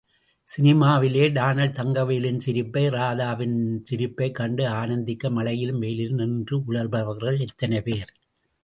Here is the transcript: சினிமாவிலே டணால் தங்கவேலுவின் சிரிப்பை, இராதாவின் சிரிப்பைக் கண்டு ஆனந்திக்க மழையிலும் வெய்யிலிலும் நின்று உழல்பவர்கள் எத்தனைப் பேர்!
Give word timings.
சினிமாவிலே 0.47 1.25
டணால் 1.31 1.75
தங்கவேலுவின் 1.79 2.39
சிரிப்பை, 2.39 2.83
இராதாவின் 2.89 3.55
சிரிப்பைக் 3.83 4.35
கண்டு 4.35 4.65
ஆனந்திக்க 4.71 5.29
மழையிலும் 5.29 5.81
வெய்யிலிலும் 5.81 6.19
நின்று 6.21 6.57
உழல்பவர்கள் 6.67 7.39
எத்தனைப் 7.39 7.85
பேர்! 7.85 8.11